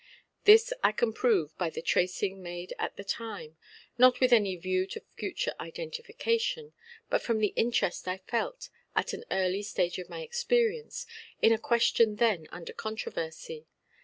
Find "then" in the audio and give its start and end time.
12.15-12.47